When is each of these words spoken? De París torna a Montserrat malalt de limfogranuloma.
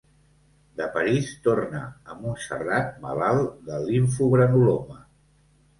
De 0.79 0.87
París 0.95 1.29
torna 1.49 1.83
a 2.15 2.19
Montserrat 2.23 2.99
malalt 3.07 3.55
de 3.69 3.81
limfogranuloma. 3.93 5.03